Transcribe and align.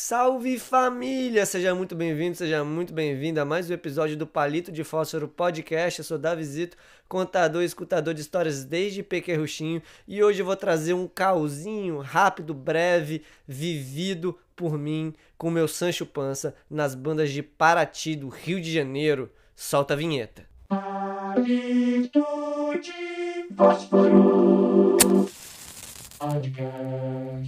Salve 0.00 0.60
família! 0.60 1.44
Seja 1.44 1.74
muito 1.74 1.96
bem-vindo, 1.96 2.36
seja 2.36 2.62
muito 2.62 2.94
bem-vinda 2.94 3.42
a 3.42 3.44
mais 3.44 3.68
um 3.68 3.74
episódio 3.74 4.16
do 4.16 4.28
Palito 4.28 4.70
de 4.70 4.84
Fósforo 4.84 5.26
Podcast. 5.26 5.98
Eu 5.98 6.04
sou 6.04 6.16
Davizito, 6.16 6.76
contador 7.08 7.62
e 7.62 7.64
escutador 7.64 8.14
de 8.14 8.20
histórias 8.20 8.64
desde 8.64 9.02
pequerruchinho 9.02 9.82
e 10.06 10.22
hoje 10.22 10.40
eu 10.40 10.46
vou 10.46 10.54
trazer 10.54 10.94
um 10.94 11.08
cauzinho 11.08 11.98
rápido, 11.98 12.54
breve, 12.54 13.24
vivido 13.44 14.38
por 14.54 14.78
mim 14.78 15.12
com 15.36 15.50
meu 15.50 15.66
Sancho 15.66 16.06
Pança 16.06 16.54
nas 16.70 16.94
bandas 16.94 17.32
de 17.32 17.42
Paraty 17.42 18.14
do 18.14 18.28
Rio 18.28 18.60
de 18.60 18.72
Janeiro. 18.72 19.32
Solta 19.56 19.94
a 19.94 19.96
vinheta. 19.96 20.46
Palito 20.68 22.24
de 22.80 23.52
Fósforo. 23.52 24.96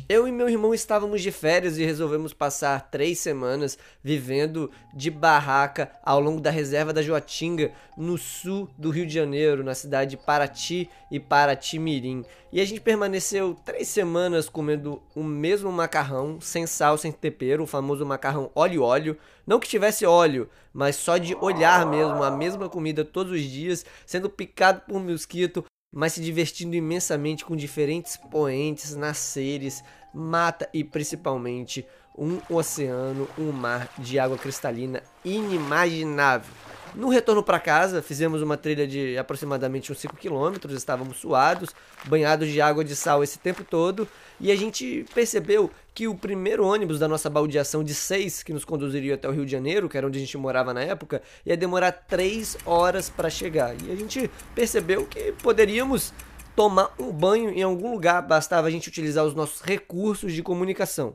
Eu 0.09 0.29
e 0.29 0.33
meu 0.33 0.49
irmão 0.49 0.73
estávamos 0.73 1.23
de 1.23 1.33
férias 1.33 1.77
e 1.77 1.85
resolvemos 1.85 2.33
passar 2.33 2.89
três 2.91 3.19
semanas 3.19 3.77
vivendo 4.03 4.71
de 4.95 5.11
barraca 5.11 5.91
ao 6.05 6.21
longo 6.21 6.41
da 6.41 6.51
reserva 6.51 6.93
da 6.93 7.03
Joatinga, 7.03 7.73
no 7.97 8.17
sul 8.17 8.69
do 8.79 8.91
Rio 8.91 9.07
de 9.07 9.15
Janeiro, 9.15 9.65
na 9.65 9.75
cidade 9.75 10.11
de 10.11 10.17
Paraty 10.17 10.89
e 11.11 11.19
Paraty-Mirim. 11.19 12.25
E 12.53 12.61
a 12.61 12.65
gente 12.65 12.81
permaneceu 12.81 13.57
três 13.65 13.89
semanas 13.89 14.49
comendo 14.49 15.03
o 15.15 15.23
mesmo 15.23 15.71
macarrão, 15.73 16.41
sem 16.41 16.67
sal, 16.67 16.97
sem 16.97 17.11
tempero, 17.11 17.65
o 17.65 17.67
famoso 17.67 18.07
macarrão 18.07 18.51
óleo-óleo. 18.55 19.17
Não 19.47 19.59
que 19.59 19.69
tivesse 19.69 20.07
óleo, 20.07 20.49
mas 20.73 20.97
só 20.97 21.19
de 21.19 21.35
olhar 21.35 21.85
mesmo 21.87 22.23
a 22.23 22.31
mesma 22.31 22.69
comida 22.69 23.05
todos 23.05 23.33
os 23.33 23.43
dias, 23.43 23.85
sendo 24.07 24.31
picado 24.31 24.83
por 24.87 25.01
mosquito, 25.01 25.65
mas 25.93 26.13
se 26.13 26.21
divertindo 26.21 26.77
imensamente 26.77 27.45
com 27.45 27.57
diferentes 27.57 28.17
poentes, 28.17 28.95
nasceres, 28.95 29.83
mata 30.15 30.69
e 30.73 30.85
principalmente 30.85 31.87
um 32.17 32.41
oceano, 32.49 33.29
um 33.39 33.51
mar 33.51 33.89
de 33.99 34.19
água 34.19 34.37
cristalina 34.37 35.03
inimaginável. 35.25 36.70
No 36.95 37.09
retorno 37.09 37.43
para 37.43 37.61
casa, 37.61 38.03
fizemos 38.03 38.43
uma 38.43 38.57
trilha 38.57 38.85
de 38.87 39.17
aproximadamente 39.17 39.93
uns 39.93 39.99
5 39.99 40.17
km, 40.17 40.57
estávamos 40.71 41.19
suados, 41.19 41.71
banhados 42.07 42.49
de 42.49 42.61
água 42.61 42.85
de 42.85 42.97
sal 42.97 43.23
esse 43.23 43.39
tempo 43.39 43.63
todo, 43.63 44.09
e 44.41 44.51
a 44.51 44.57
gente 44.57 45.07
percebeu 45.15 45.71
que 45.95 46.09
o 46.09 46.17
primeiro 46.17 46.67
ônibus 46.67 46.99
da 46.99 47.07
nossa 47.07 47.31
baldeação 47.31 47.85
de 47.85 47.95
6, 47.95 48.43
que 48.43 48.53
nos 48.53 48.65
conduziria 48.65 49.15
até 49.15 49.29
o 49.29 49.33
Rio 49.33 49.47
de 49.47 49.53
Janeiro, 49.53 49.89
que 49.89 49.97
era 49.97 50.07
onde 50.07 50.19
a 50.19 50.21
gente 50.21 50.37
morava 50.37 50.75
na 50.75 50.83
época, 50.83 51.23
ia 51.47 51.57
demorar 51.57 51.93
3 51.93 52.59
horas 52.67 53.09
para 53.09 53.31
chegar. 53.31 53.73
E 53.85 53.93
a 53.93 53.95
gente 53.95 54.29
percebeu 54.53 55.07
que 55.07 55.33
poderíamos 55.43 56.13
tomar 56.57 56.93
um 56.99 57.13
banho 57.13 57.51
em 57.51 57.63
algum 57.63 57.93
lugar, 57.93 58.21
bastava 58.21 58.67
a 58.67 58.71
gente 58.71 58.89
utilizar 58.89 59.25
os 59.25 59.35
nossos 59.35 59.61
recursos 59.61 60.33
de 60.33 60.43
comunicação. 60.43 61.15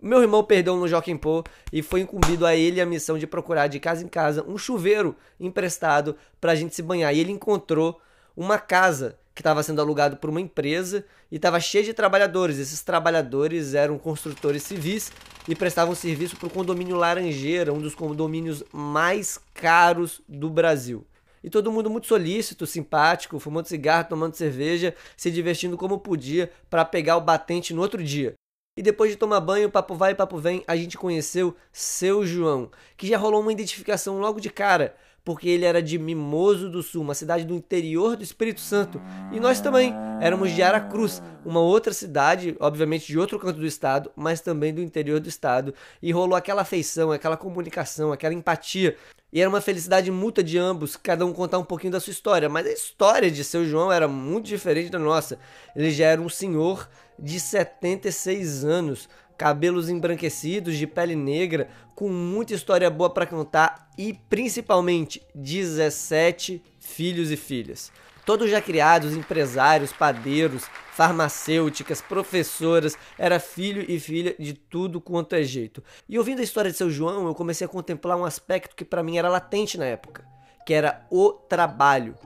Meu 0.00 0.20
irmão 0.20 0.44
perdeu 0.44 0.76
no 0.76 0.86
Joaquim 0.86 1.16
Pô 1.16 1.42
e 1.72 1.82
foi 1.82 2.00
incumbido 2.00 2.44
a 2.44 2.54
ele 2.54 2.80
a 2.80 2.86
missão 2.86 3.18
de 3.18 3.26
procurar 3.26 3.66
de 3.66 3.80
casa 3.80 4.04
em 4.04 4.08
casa 4.08 4.44
um 4.46 4.58
chuveiro 4.58 5.16
emprestado 5.40 6.16
para 6.40 6.52
a 6.52 6.54
gente 6.54 6.74
se 6.74 6.82
banhar. 6.82 7.14
E 7.14 7.20
ele 7.20 7.32
encontrou 7.32 8.00
uma 8.36 8.58
casa 8.58 9.18
que 9.34 9.40
estava 9.40 9.62
sendo 9.62 9.80
alugado 9.80 10.16
por 10.16 10.30
uma 10.30 10.40
empresa 10.40 11.04
e 11.30 11.36
estava 11.36 11.60
cheia 11.60 11.84
de 11.84 11.94
trabalhadores. 11.94 12.58
Esses 12.58 12.82
trabalhadores 12.82 13.74
eram 13.74 13.98
construtores 13.98 14.62
civis 14.62 15.12
e 15.48 15.54
prestavam 15.54 15.94
serviço 15.94 16.36
para 16.36 16.46
o 16.46 16.50
condomínio 16.50 16.96
Laranjeira, 16.96 17.72
um 17.72 17.80
dos 17.80 17.94
condomínios 17.94 18.62
mais 18.72 19.38
caros 19.54 20.20
do 20.28 20.50
Brasil. 20.50 21.06
E 21.42 21.50
todo 21.50 21.70
mundo 21.70 21.88
muito 21.88 22.06
solícito, 22.06 22.66
simpático, 22.66 23.38
fumando 23.38 23.68
cigarro, 23.68 24.08
tomando 24.08 24.34
cerveja, 24.34 24.94
se 25.16 25.30
divertindo 25.30 25.76
como 25.76 25.98
podia 25.98 26.50
para 26.68 26.84
pegar 26.84 27.16
o 27.16 27.20
batente 27.20 27.72
no 27.72 27.82
outro 27.82 28.02
dia. 28.02 28.34
E 28.76 28.82
depois 28.82 29.10
de 29.10 29.16
tomar 29.16 29.40
banho, 29.40 29.70
papo 29.70 29.94
vai 29.94 30.12
e 30.12 30.14
papo 30.14 30.36
vem, 30.36 30.62
a 30.68 30.76
gente 30.76 30.98
conheceu 30.98 31.56
seu 31.72 32.26
João, 32.26 32.70
que 32.94 33.06
já 33.06 33.16
rolou 33.16 33.40
uma 33.40 33.50
identificação 33.50 34.18
logo 34.18 34.38
de 34.38 34.50
cara, 34.50 34.94
porque 35.24 35.48
ele 35.48 35.64
era 35.64 35.82
de 35.82 35.98
Mimoso 35.98 36.68
do 36.68 36.82
Sul, 36.82 37.00
uma 37.00 37.14
cidade 37.14 37.46
do 37.46 37.54
interior 37.54 38.16
do 38.16 38.22
Espírito 38.22 38.60
Santo. 38.60 39.00
E 39.32 39.40
nós 39.40 39.60
também 39.62 39.94
éramos 40.20 40.52
de 40.52 40.62
Aracruz, 40.62 41.22
uma 41.42 41.60
outra 41.60 41.94
cidade, 41.94 42.54
obviamente 42.60 43.06
de 43.06 43.18
outro 43.18 43.38
canto 43.38 43.58
do 43.58 43.66
estado, 43.66 44.12
mas 44.14 44.42
também 44.42 44.74
do 44.74 44.82
interior 44.82 45.20
do 45.20 45.28
estado. 45.28 45.72
E 46.02 46.12
rolou 46.12 46.36
aquela 46.36 46.60
afeição, 46.60 47.10
aquela 47.10 47.36
comunicação, 47.36 48.12
aquela 48.12 48.34
empatia. 48.34 48.94
E 49.36 49.40
era 49.42 49.50
uma 49.50 49.60
felicidade 49.60 50.10
mútua 50.10 50.42
de 50.42 50.56
ambos, 50.56 50.96
cada 50.96 51.26
um 51.26 51.30
contar 51.30 51.58
um 51.58 51.64
pouquinho 51.64 51.92
da 51.92 52.00
sua 52.00 52.10
história. 52.10 52.48
Mas 52.48 52.66
a 52.66 52.72
história 52.72 53.30
de 53.30 53.44
seu 53.44 53.66
João 53.66 53.92
era 53.92 54.08
muito 54.08 54.46
diferente 54.46 54.88
da 54.88 54.98
nossa. 54.98 55.38
Ele 55.76 55.90
já 55.90 56.06
era 56.06 56.22
um 56.22 56.28
senhor 56.30 56.88
de 57.18 57.38
76 57.38 58.64
anos, 58.64 59.10
cabelos 59.36 59.90
embranquecidos, 59.90 60.78
de 60.78 60.86
pele 60.86 61.14
negra, 61.14 61.68
com 61.94 62.08
muita 62.08 62.54
história 62.54 62.88
boa 62.88 63.10
para 63.10 63.26
contar 63.26 63.90
e 63.98 64.14
principalmente 64.14 65.20
17 65.34 66.62
filhos 66.80 67.30
e 67.30 67.36
filhas. 67.36 67.92
Todos 68.26 68.50
já 68.50 68.60
criados, 68.60 69.14
empresários, 69.14 69.92
padeiros, 69.92 70.64
farmacêuticas, 70.90 72.00
professoras, 72.00 72.98
era 73.16 73.38
filho 73.38 73.84
e 73.88 74.00
filha 74.00 74.34
de 74.36 74.52
tudo 74.52 75.00
quanto 75.00 75.36
é 75.36 75.44
jeito. 75.44 75.80
E 76.08 76.18
ouvindo 76.18 76.40
a 76.40 76.42
história 76.42 76.72
de 76.72 76.76
seu 76.76 76.90
João, 76.90 77.28
eu 77.28 77.34
comecei 77.36 77.64
a 77.64 77.70
contemplar 77.70 78.18
um 78.18 78.24
aspecto 78.24 78.74
que 78.74 78.84
para 78.84 79.02
mim 79.02 79.16
era 79.16 79.28
latente 79.28 79.78
na 79.78 79.84
época, 79.84 80.26
que 80.66 80.74
era 80.74 81.06
o 81.08 81.30
trabalho. 81.30 82.16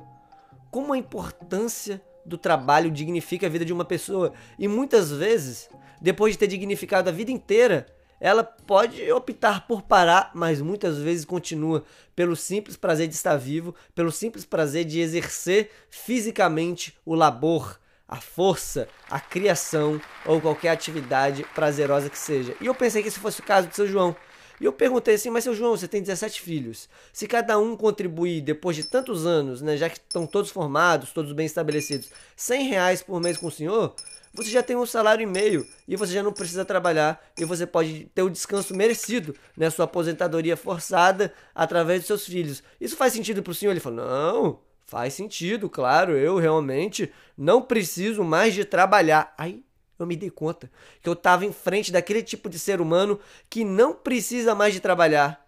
Como 0.70 0.94
a 0.94 0.98
importância 0.98 2.00
do 2.24 2.38
trabalho 2.38 2.90
dignifica 2.90 3.46
a 3.46 3.50
vida 3.50 3.64
de 3.64 3.72
uma 3.72 3.84
pessoa. 3.84 4.32
E 4.58 4.66
muitas 4.66 5.10
vezes, 5.10 5.68
depois 6.00 6.32
de 6.32 6.38
ter 6.38 6.46
dignificado 6.46 7.10
a 7.10 7.12
vida 7.12 7.30
inteira, 7.30 7.86
ela 8.20 8.44
pode 8.44 9.10
optar 9.10 9.66
por 9.66 9.82
parar, 9.82 10.30
mas 10.34 10.60
muitas 10.60 10.98
vezes 10.98 11.24
continua 11.24 11.82
pelo 12.14 12.36
simples 12.36 12.76
prazer 12.76 13.08
de 13.08 13.14
estar 13.14 13.36
vivo, 13.36 13.74
pelo 13.94 14.12
simples 14.12 14.44
prazer 14.44 14.84
de 14.84 15.00
exercer 15.00 15.70
fisicamente 15.88 16.94
o 17.04 17.14
labor, 17.14 17.80
a 18.06 18.20
força, 18.20 18.86
a 19.08 19.18
criação 19.18 20.00
ou 20.26 20.40
qualquer 20.40 20.70
atividade 20.70 21.44
prazerosa 21.54 22.10
que 22.10 22.18
seja. 22.18 22.54
E 22.60 22.66
eu 22.66 22.74
pensei 22.74 23.02
que 23.02 23.08
esse 23.08 23.18
fosse 23.18 23.40
o 23.40 23.44
caso 23.44 23.68
de 23.68 23.74
seu 23.74 23.86
João. 23.86 24.14
E 24.60 24.64
eu 24.66 24.72
perguntei 24.74 25.14
assim, 25.14 25.30
mas 25.30 25.44
seu 25.44 25.54
João, 25.54 25.74
você 25.74 25.88
tem 25.88 26.02
17 26.02 26.42
filhos. 26.42 26.86
Se 27.14 27.26
cada 27.26 27.58
um 27.58 27.74
contribuir 27.74 28.42
depois 28.42 28.76
de 28.76 28.84
tantos 28.84 29.24
anos, 29.24 29.62
né, 29.62 29.74
já 29.76 29.88
que 29.88 29.96
estão 29.96 30.26
todos 30.26 30.50
formados, 30.50 31.12
todos 31.12 31.32
bem 31.32 31.46
estabelecidos, 31.46 32.10
100 32.36 32.68
reais 32.68 33.02
por 33.02 33.18
mês 33.22 33.38
com 33.38 33.46
o 33.46 33.50
senhor, 33.50 33.94
você 34.32 34.50
já 34.50 34.62
tem 34.62 34.76
um 34.76 34.86
salário 34.86 35.22
e 35.22 35.26
meio 35.26 35.66
e 35.88 35.96
você 35.96 36.12
já 36.12 36.22
não 36.22 36.32
precisa 36.32 36.64
trabalhar 36.64 37.20
e 37.36 37.44
você 37.44 37.66
pode 37.66 38.10
ter 38.14 38.22
o 38.22 38.30
descanso 38.30 38.74
merecido, 38.74 39.34
né, 39.56 39.68
sua 39.70 39.86
aposentadoria 39.86 40.56
forçada 40.56 41.32
através 41.54 42.00
dos 42.00 42.06
seus 42.06 42.26
filhos. 42.26 42.62
Isso 42.80 42.96
faz 42.96 43.12
sentido 43.12 43.42
para 43.42 43.50
o 43.50 43.54
senhor? 43.54 43.72
Ele 43.72 43.80
falou, 43.80 44.04
não, 44.04 44.60
faz 44.86 45.14
sentido, 45.14 45.68
claro, 45.68 46.16
eu 46.16 46.36
realmente 46.36 47.12
não 47.36 47.60
preciso 47.60 48.22
mais 48.22 48.54
de 48.54 48.64
trabalhar. 48.64 49.34
Aí 49.36 49.64
eu 49.98 50.06
me 50.06 50.16
dei 50.16 50.30
conta 50.30 50.70
que 51.02 51.08
eu 51.08 51.12
estava 51.12 51.44
em 51.44 51.52
frente 51.52 51.92
daquele 51.92 52.22
tipo 52.22 52.48
de 52.48 52.58
ser 52.58 52.80
humano 52.80 53.18
que 53.48 53.64
não 53.64 53.92
precisa 53.94 54.54
mais 54.54 54.72
de 54.72 54.80
trabalhar, 54.80 55.44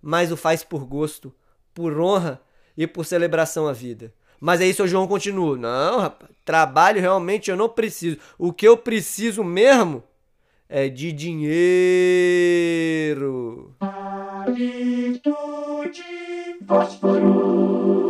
mas 0.00 0.32
o 0.32 0.36
faz 0.36 0.64
por 0.64 0.84
gosto, 0.84 1.34
por 1.74 1.98
honra 2.00 2.40
e 2.76 2.86
por 2.86 3.04
celebração 3.04 3.68
à 3.68 3.72
vida. 3.72 4.14
Mas 4.40 4.60
aí 4.60 4.72
seu 4.74 4.88
João 4.88 5.06
continua: 5.06 5.56
Não, 5.56 6.00
rapaz, 6.00 6.31
trabalho 6.44 7.00
realmente 7.00 7.50
eu 7.50 7.56
não 7.56 7.68
preciso. 7.68 8.18
O 8.38 8.52
que 8.52 8.66
eu 8.66 8.76
preciso 8.76 9.42
mesmo 9.44 10.02
é 10.68 10.88
de 10.88 11.12
dinheiro. 11.12 11.52
De 15.92 16.64
fósforo. 16.66 18.08